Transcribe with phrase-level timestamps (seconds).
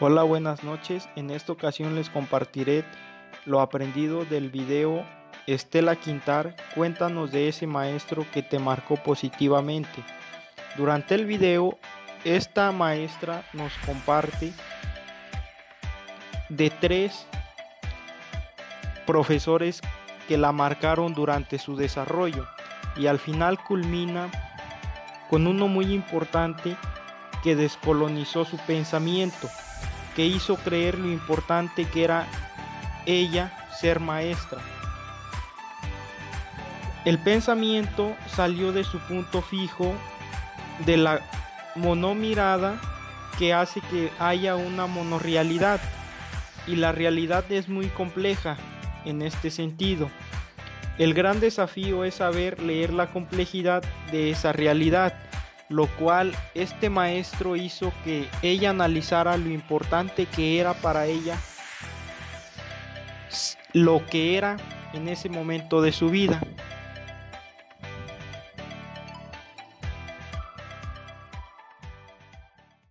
[0.00, 1.08] Hola, buenas noches.
[1.16, 2.84] En esta ocasión les compartiré
[3.46, 5.04] lo aprendido del video
[5.48, 10.04] Estela Quintar, cuéntanos de ese maestro que te marcó positivamente.
[10.76, 11.76] Durante el video,
[12.22, 14.52] esta maestra nos comparte
[16.48, 17.26] de tres
[19.04, 19.80] profesores
[20.28, 22.46] que la marcaron durante su desarrollo
[22.94, 24.30] y al final culmina
[25.28, 26.76] con uno muy importante
[27.42, 29.48] que descolonizó su pensamiento
[30.18, 32.26] que hizo creer lo importante que era
[33.06, 34.58] ella ser maestra.
[37.04, 39.94] El pensamiento salió de su punto fijo,
[40.84, 41.20] de la
[41.76, 42.80] monomirada
[43.38, 45.80] que hace que haya una monorrealidad.
[46.66, 48.56] Y la realidad es muy compleja
[49.04, 50.10] en este sentido.
[50.98, 55.14] El gran desafío es saber leer la complejidad de esa realidad
[55.68, 61.38] lo cual este maestro hizo que ella analizara lo importante que era para ella
[63.72, 64.56] lo que era
[64.92, 66.40] en ese momento de su vida.